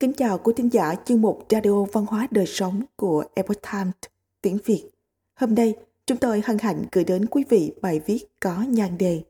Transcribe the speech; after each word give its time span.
Kính 0.00 0.12
chào 0.12 0.38
quý 0.38 0.52
thính 0.56 0.72
giả 0.72 0.94
chương 1.04 1.20
mục 1.20 1.46
Radio 1.50 1.84
Văn 1.92 2.06
hóa 2.06 2.28
Đời 2.30 2.46
Sống 2.46 2.82
của 2.96 3.24
Epoch 3.34 3.62
Times 3.72 3.94
tiếng 4.42 4.58
Việt. 4.64 4.90
Hôm 5.34 5.54
nay, 5.54 5.74
chúng 6.06 6.18
tôi 6.18 6.42
hân 6.44 6.58
hạnh 6.58 6.84
gửi 6.92 7.04
đến 7.04 7.26
quý 7.26 7.44
vị 7.48 7.72
bài 7.82 8.00
viết 8.06 8.26
có 8.40 8.64
nhan 8.68 8.98
đề 8.98 9.22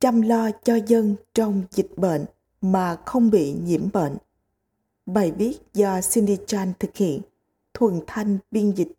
Chăm 0.00 0.20
lo 0.20 0.50
cho 0.64 0.78
dân 0.86 1.14
trong 1.34 1.62
dịch 1.70 1.90
bệnh 1.96 2.24
mà 2.60 2.96
không 3.06 3.30
bị 3.30 3.52
nhiễm 3.64 3.88
bệnh. 3.92 4.16
Bài 5.06 5.32
viết 5.38 5.58
do 5.74 6.00
Cindy 6.12 6.36
Chan 6.46 6.72
thực 6.78 6.96
hiện, 6.96 7.20
thuần 7.74 8.00
thanh 8.06 8.38
biên 8.50 8.70
dịch. 8.70 8.92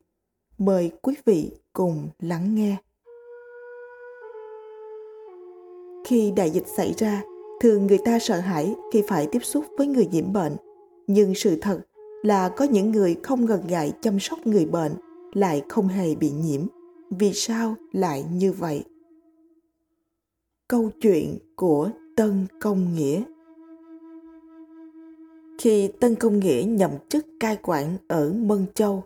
Mời 0.57 0.91
quý 1.01 1.15
vị 1.25 1.51
cùng 1.73 2.09
lắng 2.19 2.55
nghe. 2.55 2.75
Khi 6.05 6.31
đại 6.35 6.49
dịch 6.49 6.67
xảy 6.77 6.93
ra, 6.97 7.21
thường 7.61 7.87
người 7.87 7.99
ta 8.05 8.19
sợ 8.19 8.39
hãi 8.39 8.75
khi 8.93 9.03
phải 9.07 9.27
tiếp 9.31 9.43
xúc 9.43 9.65
với 9.77 9.87
người 9.87 10.07
nhiễm 10.11 10.33
bệnh 10.33 10.55
nhưng 11.07 11.35
sự 11.35 11.57
thật 11.61 11.79
là 12.23 12.49
có 12.49 12.65
những 12.65 12.91
người 12.91 13.15
không 13.23 13.45
ngần 13.45 13.61
ngại 13.67 13.93
chăm 14.01 14.19
sóc 14.19 14.47
người 14.47 14.65
bệnh 14.65 14.91
lại 15.33 15.63
không 15.69 15.87
hề 15.87 16.15
bị 16.15 16.29
nhiễm. 16.29 16.61
Vì 17.09 17.33
sao 17.33 17.75
lại 17.91 18.25
như 18.33 18.51
vậy? 18.51 18.83
Câu 20.67 20.89
chuyện 21.01 21.37
của 21.55 21.89
tân 22.15 22.47
công 22.61 22.95
nghĩa 22.95 23.23
khi 25.57 25.87
tân 25.99 26.15
công 26.15 26.39
nghĩa 26.39 26.63
nhậm 26.67 26.91
chức 27.09 27.25
cai 27.39 27.57
quản 27.61 27.97
ở 28.07 28.33
mân 28.33 28.65
châu, 28.73 29.03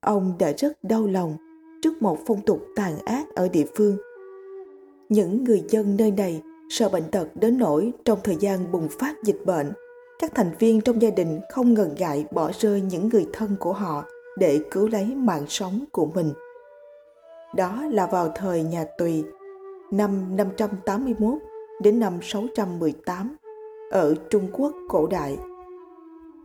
ông 0.00 0.32
đã 0.38 0.52
rất 0.52 0.84
đau 0.84 1.06
lòng 1.06 1.36
trước 1.82 2.02
một 2.02 2.18
phong 2.26 2.40
tục 2.40 2.66
tàn 2.76 2.98
ác 2.98 3.26
ở 3.34 3.48
địa 3.48 3.66
phương. 3.76 3.96
Những 5.08 5.44
người 5.44 5.64
dân 5.68 5.96
nơi 5.96 6.10
này 6.10 6.42
sợ 6.70 6.88
bệnh 6.88 7.10
tật 7.12 7.28
đến 7.34 7.58
nỗi 7.58 7.92
trong 8.04 8.18
thời 8.24 8.36
gian 8.40 8.72
bùng 8.72 8.88
phát 8.88 9.14
dịch 9.24 9.38
bệnh 9.46 9.72
các 10.18 10.34
thành 10.34 10.50
viên 10.58 10.80
trong 10.80 11.02
gia 11.02 11.10
đình 11.10 11.40
không 11.50 11.74
ngần 11.74 11.94
ngại 11.98 12.26
bỏ 12.30 12.50
rơi 12.58 12.80
những 12.80 13.08
người 13.08 13.26
thân 13.32 13.56
của 13.60 13.72
họ 13.72 14.04
để 14.38 14.60
cứu 14.70 14.88
lấy 14.88 15.04
mạng 15.04 15.44
sống 15.48 15.84
của 15.92 16.06
mình. 16.06 16.32
Đó 17.54 17.84
là 17.90 18.06
vào 18.06 18.32
thời 18.34 18.62
nhà 18.62 18.84
Tùy, 18.98 19.24
năm 19.90 20.36
581 20.36 21.32
đến 21.82 22.00
năm 22.00 22.18
618 22.22 23.36
ở 23.90 24.14
Trung 24.30 24.48
Quốc 24.52 24.72
cổ 24.88 25.06
đại. 25.06 25.38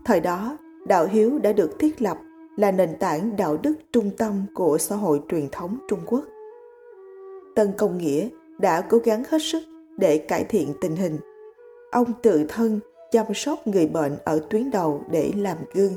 Thời 0.06 0.20
đó, 0.20 0.58
đạo 0.88 1.08
hiếu 1.12 1.40
đã 1.40 1.54
được 1.54 1.80
thiết 1.80 2.02
lập 2.02 2.18
là 2.58 2.72
nền 2.72 2.98
tảng 3.00 3.36
đạo 3.36 3.58
đức 3.58 3.74
trung 3.94 4.12
tâm 4.18 4.46
của 4.54 4.78
xã 4.78 4.96
hội 4.96 5.22
truyền 5.30 5.50
thống 5.52 5.78
Trung 5.90 6.00
Quốc. 6.06 6.24
Tân 7.56 7.72
Công 7.78 7.98
Nghĩa 7.98 8.28
đã 8.60 8.82
cố 8.82 8.98
gắng 8.98 9.24
hết 9.30 9.42
sức 9.42 9.64
để 9.98 10.18
cải 10.18 10.44
thiện 10.44 10.74
tình 10.82 10.96
hình. 10.96 11.18
Ông 11.92 12.14
tự 12.22 12.46
thân 12.50 12.80
chăm 13.12 13.34
sóc 13.34 13.68
người 13.68 13.88
bệnh 13.88 14.18
ở 14.24 14.40
tuyến 14.50 14.72
đầu 14.72 15.02
để 15.12 15.32
làm 15.36 15.58
gương. 15.74 15.94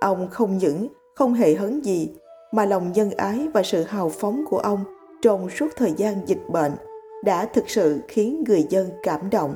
Ông 0.00 0.28
không 0.30 0.58
những 0.58 0.88
không 1.14 1.34
hề 1.34 1.54
hấn 1.54 1.80
gì 1.80 2.08
mà 2.52 2.64
lòng 2.64 2.92
nhân 2.92 3.10
ái 3.10 3.48
và 3.54 3.62
sự 3.62 3.82
hào 3.82 4.08
phóng 4.08 4.44
của 4.50 4.58
ông 4.58 4.84
trong 5.22 5.50
suốt 5.50 5.68
thời 5.76 5.92
gian 5.96 6.28
dịch 6.28 6.42
bệnh 6.48 6.72
đã 7.24 7.46
thực 7.46 7.70
sự 7.70 8.00
khiến 8.08 8.44
người 8.46 8.66
dân 8.70 8.90
cảm 9.02 9.30
động, 9.30 9.54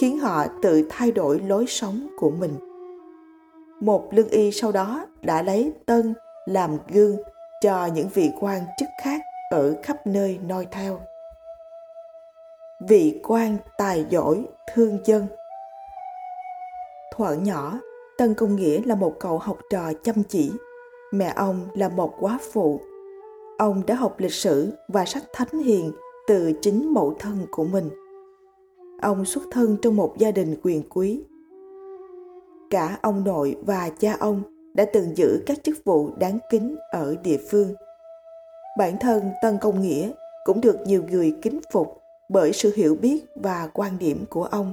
khiến 0.00 0.18
họ 0.18 0.46
tự 0.62 0.86
thay 0.90 1.12
đổi 1.12 1.40
lối 1.40 1.66
sống 1.66 2.08
của 2.18 2.30
mình. 2.30 2.54
Một 3.80 4.08
lương 4.10 4.28
y 4.28 4.52
sau 4.52 4.72
đó 4.72 5.06
đã 5.22 5.42
lấy 5.42 5.72
tân 5.86 6.14
làm 6.46 6.76
gương 6.88 7.16
cho 7.60 7.86
những 7.86 8.08
vị 8.14 8.30
quan 8.40 8.62
chức 8.78 8.88
khác 9.02 9.20
ở 9.50 9.74
khắp 9.82 10.06
nơi 10.06 10.38
noi 10.46 10.66
theo. 10.70 11.00
Vị 12.88 13.20
quan 13.22 13.56
tài 13.78 14.06
giỏi 14.10 14.44
thương 14.74 14.98
dân 15.04 15.26
Thuở 17.16 17.34
nhỏ, 17.34 17.78
Tân 18.18 18.34
Công 18.34 18.56
Nghĩa 18.56 18.80
là 18.84 18.94
một 18.94 19.18
cậu 19.20 19.38
học 19.38 19.58
trò 19.70 19.92
chăm 20.02 20.22
chỉ. 20.28 20.52
Mẹ 21.12 21.32
ông 21.36 21.60
là 21.74 21.88
một 21.88 22.14
quá 22.20 22.38
phụ. 22.52 22.80
Ông 23.58 23.82
đã 23.86 23.94
học 23.94 24.14
lịch 24.18 24.32
sử 24.32 24.72
và 24.88 25.04
sách 25.04 25.22
thánh 25.32 25.62
hiền 25.64 25.92
từ 26.26 26.52
chính 26.60 26.94
mẫu 26.94 27.14
thân 27.18 27.46
của 27.50 27.64
mình. 27.64 27.90
Ông 29.02 29.24
xuất 29.24 29.42
thân 29.50 29.76
trong 29.82 29.96
một 29.96 30.18
gia 30.18 30.30
đình 30.30 30.56
quyền 30.62 30.82
quý. 30.88 31.22
Cả 32.70 32.98
ông 33.02 33.24
nội 33.24 33.56
và 33.66 33.90
cha 33.98 34.16
ông 34.20 34.42
đã 34.74 34.84
từng 34.92 35.16
giữ 35.16 35.42
các 35.46 35.58
chức 35.62 35.84
vụ 35.84 36.10
đáng 36.18 36.38
kính 36.50 36.76
ở 36.90 37.16
địa 37.22 37.38
phương. 37.50 37.74
Bản 38.78 38.96
thân 39.00 39.22
Tân 39.42 39.58
Công 39.60 39.80
Nghĩa 39.80 40.10
cũng 40.44 40.60
được 40.60 40.76
nhiều 40.86 41.02
người 41.10 41.36
kính 41.42 41.60
phục 41.72 42.02
bởi 42.28 42.52
sự 42.52 42.72
hiểu 42.76 42.96
biết 43.00 43.24
và 43.34 43.68
quan 43.72 43.98
điểm 43.98 44.24
của 44.30 44.44
ông 44.44 44.72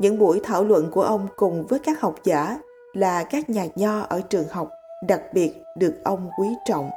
những 0.00 0.18
buổi 0.18 0.40
thảo 0.42 0.64
luận 0.64 0.90
của 0.90 1.02
ông 1.02 1.26
cùng 1.36 1.66
với 1.66 1.78
các 1.78 2.00
học 2.00 2.14
giả 2.24 2.58
là 2.92 3.24
các 3.24 3.50
nhà 3.50 3.66
nho 3.74 4.00
ở 4.00 4.20
trường 4.20 4.48
học 4.50 4.70
đặc 5.06 5.22
biệt 5.32 5.52
được 5.76 5.94
ông 6.04 6.30
quý 6.38 6.48
trọng. 6.64 6.90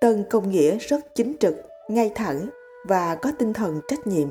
Tân 0.00 0.24
Công 0.30 0.50
Nghĩa 0.50 0.78
rất 0.78 1.14
chính 1.14 1.36
trực, 1.40 1.54
ngay 1.88 2.12
thẳng 2.14 2.48
và 2.88 3.14
có 3.14 3.32
tinh 3.38 3.52
thần 3.52 3.80
trách 3.88 4.06
nhiệm. 4.06 4.28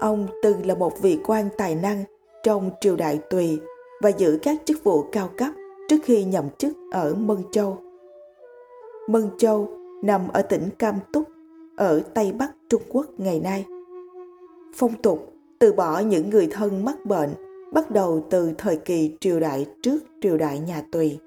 Ông 0.00 0.26
từng 0.42 0.66
là 0.66 0.74
một 0.74 1.00
vị 1.00 1.18
quan 1.26 1.48
tài 1.56 1.74
năng 1.74 2.04
trong 2.42 2.70
triều 2.80 2.96
đại 2.96 3.20
Tùy 3.30 3.60
và 4.02 4.10
giữ 4.10 4.38
các 4.42 4.56
chức 4.64 4.84
vụ 4.84 5.02
cao 5.12 5.30
cấp 5.36 5.50
trước 5.88 5.96
khi 6.04 6.24
nhậm 6.24 6.50
chức 6.58 6.72
ở 6.92 7.14
Mân 7.14 7.38
Châu. 7.52 7.78
Mân 9.08 9.30
Châu 9.38 9.68
nằm 10.02 10.28
ở 10.28 10.42
tỉnh 10.42 10.68
Cam 10.78 10.94
Túc 11.12 11.27
ở 11.78 12.00
Tây 12.14 12.32
Bắc 12.32 12.52
Trung 12.68 12.82
Quốc 12.88 13.06
ngày 13.18 13.40
nay. 13.40 13.66
Phong 14.74 15.02
tục 15.02 15.32
từ 15.58 15.72
bỏ 15.72 15.98
những 15.98 16.30
người 16.30 16.48
thân 16.50 16.84
mắc 16.84 17.06
bệnh 17.06 17.30
bắt 17.72 17.90
đầu 17.90 18.24
từ 18.30 18.52
thời 18.58 18.76
kỳ 18.76 19.16
triều 19.20 19.40
đại 19.40 19.66
trước 19.82 19.98
triều 20.22 20.38
đại 20.38 20.58
nhà 20.58 20.82
Tùy. 20.92 21.18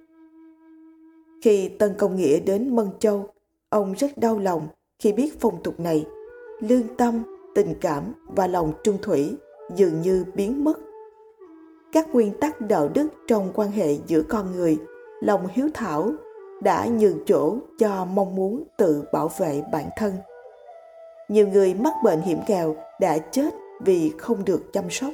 Khi 1.41 1.69
Tân 1.69 1.94
Công 1.97 2.16
Nghĩa 2.16 2.40
đến 2.40 2.75
Mân 2.75 2.88
Châu, 3.00 3.28
ông 3.69 3.94
rất 3.97 4.17
đau 4.17 4.40
lòng 4.40 4.67
khi 5.00 5.13
biết 5.13 5.40
phong 5.40 5.63
tục 5.63 5.79
này. 5.79 6.06
Lương 6.59 6.95
tâm, 6.97 7.23
tình 7.56 7.73
cảm 7.81 8.13
và 8.35 8.47
lòng 8.47 8.73
trung 8.84 8.97
thủy 9.01 9.35
dường 9.75 10.01
như 10.01 10.25
biến 10.35 10.63
mất. 10.63 10.79
Các 11.91 12.09
nguyên 12.13 12.31
tắc 12.40 12.61
đạo 12.61 12.90
đức 12.94 13.07
trong 13.28 13.51
quan 13.53 13.72
hệ 13.72 13.97
giữa 14.07 14.22
con 14.22 14.51
người, 14.51 14.78
lòng 15.22 15.47
hiếu 15.51 15.69
thảo 15.73 16.11
đã 16.61 16.85
nhường 16.85 17.25
chỗ 17.25 17.57
cho 17.79 18.06
mong 18.06 18.35
muốn 18.35 18.63
tự 18.78 19.03
bảo 19.13 19.31
vệ 19.38 19.63
bản 19.72 19.90
thân 19.97 20.13
nhiều 21.31 21.47
người 21.47 21.73
mắc 21.73 21.93
bệnh 22.03 22.21
hiểm 22.21 22.39
nghèo 22.47 22.75
đã 22.99 23.17
chết 23.17 23.53
vì 23.79 24.11
không 24.17 24.45
được 24.45 24.73
chăm 24.73 24.89
sóc. 24.89 25.09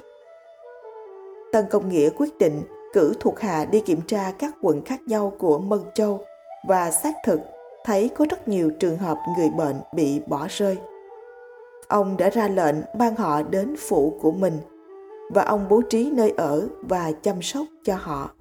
Tân 1.51 1.66
Công 1.72 1.89
Nghĩa 1.89 2.09
quyết 2.09 2.38
định 2.38 2.61
cử 2.94 3.13
thuộc 3.19 3.39
hạ 3.39 3.66
đi 3.66 3.79
kiểm 3.79 4.01
tra 4.07 4.31
các 4.39 4.53
quận 4.61 4.81
khác 4.81 5.01
nhau 5.07 5.33
của 5.39 5.59
Mân 5.59 5.79
Châu 5.94 6.23
và 6.67 6.91
xác 6.91 7.16
thực 7.25 7.39
thấy 7.85 8.09
có 8.09 8.25
rất 8.29 8.47
nhiều 8.47 8.72
trường 8.79 8.97
hợp 8.97 9.17
người 9.38 9.50
bệnh 9.50 9.75
bị 9.94 10.22
bỏ 10.28 10.47
rơi. 10.50 10.78
Ông 11.88 12.17
đã 12.17 12.29
ra 12.29 12.47
lệnh 12.47 12.75
ban 12.97 13.16
họ 13.16 13.41
đến 13.41 13.75
phủ 13.78 14.17
của 14.22 14.31
mình 14.31 14.57
và 15.31 15.44
ông 15.44 15.66
bố 15.69 15.81
trí 15.81 16.11
nơi 16.11 16.34
ở 16.38 16.67
và 16.81 17.11
chăm 17.11 17.41
sóc 17.41 17.66
cho 17.84 17.95
họ. 17.95 18.31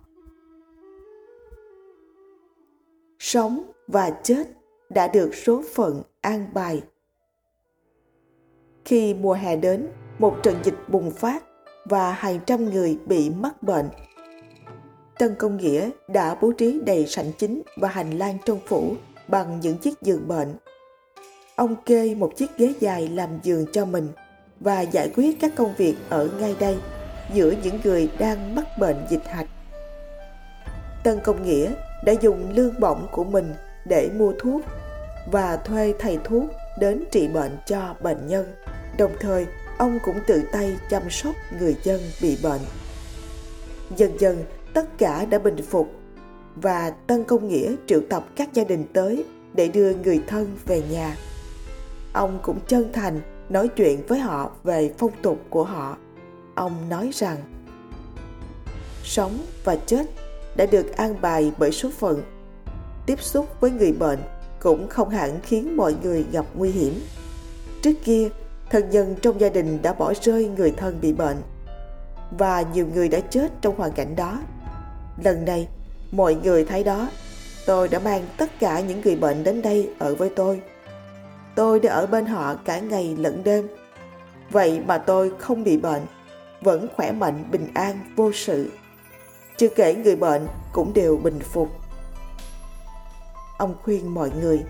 Sống 3.19 3.62
và 3.88 4.10
chết 4.10 4.48
đã 4.88 5.08
được 5.08 5.34
số 5.34 5.62
phận 5.75 6.03
an 6.20 6.47
bài 6.54 6.82
khi 8.87 9.15
mùa 9.15 9.33
hè 9.33 9.57
đến, 9.57 9.89
một 10.19 10.37
trận 10.43 10.57
dịch 10.63 10.75
bùng 10.89 11.11
phát 11.11 11.43
và 11.85 12.13
hàng 12.13 12.41
trăm 12.47 12.71
người 12.71 12.99
bị 13.07 13.31
mắc 13.31 13.63
bệnh. 13.63 13.89
Tân 15.19 15.35
Công 15.35 15.57
Nghĩa 15.57 15.91
đã 16.09 16.37
bố 16.41 16.53
trí 16.53 16.81
đầy 16.87 17.07
sảnh 17.07 17.33
chính 17.39 17.63
và 17.77 17.89
hành 17.89 18.19
lang 18.19 18.39
trong 18.45 18.59
phủ 18.67 18.95
bằng 19.29 19.61
những 19.61 19.79
chiếc 19.79 20.03
giường 20.03 20.29
bệnh. 20.29 20.55
Ông 21.56 21.77
kê 21.87 22.15
một 22.15 22.33
chiếc 22.37 22.56
ghế 22.59 22.73
dài 22.81 23.09
làm 23.09 23.29
giường 23.43 23.67
cho 23.73 23.85
mình 23.85 24.09
và 24.61 24.81
giải 24.81 25.11
quyết 25.17 25.41
các 25.41 25.53
công 25.56 25.75
việc 25.77 25.94
ở 26.09 26.29
ngay 26.41 26.56
đây 26.61 26.79
giữa 27.35 27.55
những 27.62 27.79
người 27.85 28.11
đang 28.19 28.55
mắc 28.55 28.79
bệnh 28.79 29.06
dịch 29.09 29.27
hạch. 29.27 29.49
Tân 31.05 31.21
Công 31.25 31.43
Nghĩa 31.43 31.71
đã 32.05 32.12
dùng 32.21 32.53
lương 32.55 32.81
bổng 32.81 33.06
của 33.12 33.25
mình 33.25 33.55
để 33.85 34.11
mua 34.19 34.32
thuốc 34.39 34.62
và 35.32 35.56
thuê 35.56 35.94
thầy 35.99 36.19
thuốc 36.25 36.44
đến 36.78 37.05
trị 37.11 37.28
bệnh 37.28 37.56
cho 37.67 37.94
bệnh 38.02 38.26
nhân. 38.26 38.55
Đồng 38.99 39.12
thời, 39.20 39.46
ông 39.78 39.99
cũng 40.05 40.17
tự 40.26 40.43
tay 40.52 40.76
chăm 40.90 41.11
sóc 41.11 41.34
người 41.61 41.76
dân 41.82 42.00
bị 42.23 42.38
bệnh. 42.43 42.61
Dần 43.96 44.20
dần, 44.20 44.44
tất 44.73 44.99
cả 44.99 45.25
đã 45.25 45.38
bình 45.38 45.56
phục 45.70 45.90
và 46.56 46.90
Tân 47.06 47.25
Công 47.25 47.49
Nghĩa 47.49 47.75
triệu 47.87 48.00
tập 48.11 48.25
các 48.37 48.52
gia 48.52 48.64
đình 48.64 48.84
tới 48.93 49.25
để 49.55 49.69
đưa 49.69 49.94
người 49.94 50.23
thân 50.26 50.56
về 50.67 50.82
nhà. 50.90 51.17
Ông 52.12 52.38
cũng 52.43 52.58
chân 52.67 52.93
thành 52.93 53.20
nói 53.49 53.69
chuyện 53.69 54.06
với 54.08 54.19
họ 54.19 54.50
về 54.64 54.93
phong 54.99 55.12
tục 55.22 55.38
của 55.50 55.64
họ. 55.64 55.96
Ông 56.55 56.88
nói 56.88 57.11
rằng 57.14 57.37
sống 59.05 59.38
và 59.64 59.76
chết 59.87 60.06
đã 60.56 60.67
được 60.67 60.96
an 60.96 61.20
bài 61.20 61.52
bởi 61.58 61.72
số 61.72 61.90
phận. 61.99 62.22
Tiếp 63.06 63.20
xúc 63.20 63.61
với 63.61 63.70
người 63.70 63.93
bệnh 63.93 64.19
cũng 64.61 64.88
không 64.88 65.08
hẳn 65.08 65.41
khiến 65.43 65.76
mọi 65.76 65.94
người 66.03 66.25
gặp 66.32 66.44
nguy 66.55 66.70
hiểm. 66.70 67.00
Trước 67.82 67.94
kia, 68.05 68.29
thân 68.70 68.91
nhân 68.91 69.14
trong 69.23 69.41
gia 69.41 69.49
đình 69.49 69.82
đã 69.82 69.93
bỏ 69.93 70.12
rơi 70.23 70.49
người 70.56 70.70
thân 70.70 70.99
bị 71.00 71.12
bệnh 71.12 71.37
và 72.38 72.62
nhiều 72.62 72.87
người 72.94 73.08
đã 73.08 73.20
chết 73.20 73.53
trong 73.61 73.76
hoàn 73.76 73.93
cảnh 73.93 74.17
đó. 74.17 74.43
Lần 75.25 75.44
này, 75.44 75.69
mọi 76.11 76.35
người 76.35 76.64
thấy 76.64 76.85
đó, 76.85 77.08
tôi 77.67 77.88
đã 77.88 77.99
mang 77.99 78.26
tất 78.37 78.61
cả 78.61 78.81
những 78.81 79.00
người 79.00 79.17
bệnh 79.17 79.44
đến 79.44 79.62
đây 79.62 79.91
ở 79.99 80.14
với 80.14 80.31
tôi. 80.37 80.61
Tôi 81.55 81.81
đã 81.81 81.94
ở 81.94 82.06
bên 82.06 82.26
họ 82.26 82.55
cả 82.55 82.79
ngày 82.79 83.17
lẫn 83.19 83.44
đêm. 83.44 83.69
Vậy 84.50 84.81
mà 84.87 84.99
tôi 84.99 85.32
không 85.38 85.64
bị 85.64 85.76
bệnh, 85.76 86.03
vẫn 86.61 86.88
khỏe 86.97 87.12
mạnh, 87.12 87.44
bình 87.50 87.69
an, 87.75 87.99
vô 88.17 88.32
sự. 88.32 88.70
Chưa 89.56 89.69
kể 89.69 89.94
người 89.94 90.17
bệnh 90.17 90.47
cũng 90.73 90.93
đều 90.94 91.17
bình 91.17 91.38
phục. 91.38 91.69
Ông 93.58 93.75
khuyên 93.82 94.14
mọi 94.14 94.31
người 94.41 94.64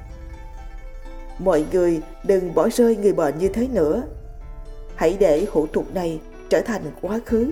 Mọi 1.39 1.65
người 1.73 2.03
đừng 2.25 2.55
bỏ 2.55 2.69
rơi 2.69 2.97
người 2.97 3.13
bệnh 3.13 3.39
như 3.39 3.49
thế 3.49 3.69
nữa. 3.69 4.03
Hãy 4.95 5.17
để 5.21 5.47
hủ 5.53 5.67
tục 5.67 5.95
này 5.95 6.21
trở 6.51 6.61
thành 6.61 6.83
quá 7.01 7.21
khứ. 7.27 7.51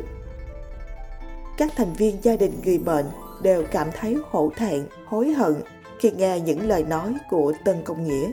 Các 1.56 1.72
thành 1.76 1.92
viên 1.92 2.24
gia 2.24 2.36
đình 2.36 2.52
người 2.64 2.78
bệnh 2.78 3.06
đều 3.42 3.64
cảm 3.70 3.88
thấy 4.00 4.16
hổ 4.30 4.52
thẹn, 4.56 4.86
hối 5.06 5.30
hận 5.30 5.54
khi 5.98 6.10
nghe 6.10 6.40
những 6.40 6.68
lời 6.68 6.84
nói 6.84 7.14
của 7.30 7.52
Tân 7.64 7.82
Công 7.84 8.04
Nghĩa. 8.04 8.30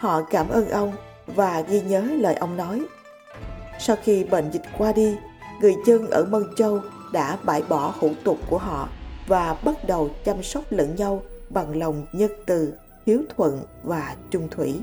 Họ 0.00 0.22
cảm 0.22 0.48
ơn 0.48 0.70
ông 0.70 0.92
và 1.26 1.60
ghi 1.60 1.80
nhớ 1.80 2.00
lời 2.00 2.34
ông 2.34 2.56
nói. 2.56 2.82
Sau 3.78 3.96
khi 4.02 4.24
bệnh 4.24 4.50
dịch 4.50 4.62
qua 4.78 4.92
đi, 4.92 5.16
người 5.60 5.74
dân 5.86 6.10
ở 6.10 6.24
Mân 6.24 6.44
Châu 6.56 6.80
đã 7.12 7.38
bãi 7.42 7.62
bỏ 7.68 7.94
hủ 7.98 8.10
tục 8.24 8.38
của 8.50 8.58
họ 8.58 8.88
và 9.26 9.56
bắt 9.64 9.84
đầu 9.86 10.10
chăm 10.24 10.42
sóc 10.42 10.64
lẫn 10.70 10.96
nhau 10.96 11.22
bằng 11.50 11.78
lòng 11.78 12.06
nhân 12.12 12.30
từ, 12.46 12.72
hiếu 13.06 13.22
thuận 13.36 13.62
và 13.82 14.16
trung 14.30 14.48
thủy. 14.50 14.74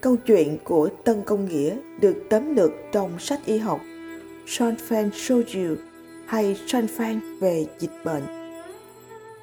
Câu 0.00 0.16
chuyện 0.16 0.58
của 0.64 0.88
Tân 1.04 1.22
Công 1.22 1.48
Nghĩa 1.48 1.76
được 2.00 2.16
tóm 2.30 2.54
lược 2.56 2.70
trong 2.92 3.18
sách 3.18 3.40
y 3.44 3.58
học 3.58 3.80
Sanfan 4.46 5.10
Soju 5.10 5.76
hay 6.26 6.56
Sanfan 6.66 7.40
về 7.40 7.66
dịch 7.78 8.04
bệnh 8.04 8.22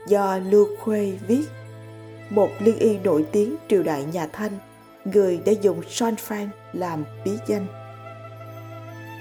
do 0.07 0.37
Lưu 0.37 0.67
Khuê 0.79 1.13
viết 1.27 1.45
một 2.29 2.49
liên 2.59 2.79
y 2.79 2.97
nổi 2.97 3.25
tiếng 3.31 3.55
triều 3.69 3.83
đại 3.83 4.05
nhà 4.13 4.27
Thanh 4.27 4.51
người 5.05 5.39
đã 5.45 5.51
dùng 5.61 5.81
Sanfan 5.81 6.47
làm 6.73 7.03
bí 7.25 7.31
danh. 7.47 7.67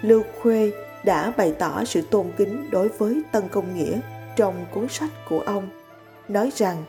Lưu 0.03 0.23
Khuê 0.43 0.73
đã 1.05 1.33
bày 1.37 1.55
tỏ 1.59 1.85
sự 1.85 2.03
tôn 2.11 2.27
kính 2.37 2.71
đối 2.71 2.89
với 2.89 3.23
Tân 3.33 3.49
Công 3.49 3.77
Nghĩa 3.77 4.01
trong 4.37 4.67
cuốn 4.75 4.89
sách 4.89 5.11
của 5.29 5.41
ông, 5.41 5.69
nói 6.29 6.51
rằng 6.55 6.85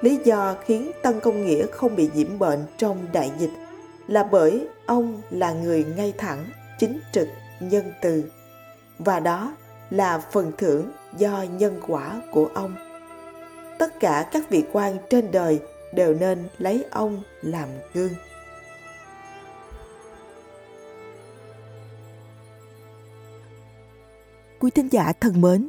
lý 0.00 0.18
do 0.24 0.56
khiến 0.64 0.90
Tân 1.02 1.20
Công 1.20 1.46
Nghĩa 1.46 1.66
không 1.66 1.96
bị 1.96 2.10
nhiễm 2.14 2.38
bệnh 2.38 2.66
trong 2.76 3.06
đại 3.12 3.32
dịch 3.38 3.50
là 4.06 4.22
bởi 4.22 4.66
ông 4.86 5.22
là 5.30 5.52
người 5.52 5.84
ngay 5.96 6.12
thẳng, 6.18 6.44
chính 6.78 7.00
trực, 7.12 7.28
nhân 7.60 7.92
từ 8.02 8.24
và 8.98 9.20
đó 9.20 9.56
là 9.90 10.18
phần 10.18 10.52
thưởng 10.58 10.92
do 11.16 11.44
nhân 11.58 11.80
quả 11.86 12.22
của 12.32 12.48
ông. 12.54 12.74
Tất 13.78 14.00
cả 14.00 14.28
các 14.32 14.50
vị 14.50 14.64
quan 14.72 14.96
trên 15.10 15.30
đời 15.30 15.60
đều 15.94 16.14
nên 16.14 16.48
lấy 16.58 16.84
ông 16.90 17.22
làm 17.42 17.68
gương. 17.94 18.12
Quý 24.60 24.70
thính 24.70 24.88
giả 24.88 25.12
thân 25.20 25.40
mến, 25.40 25.68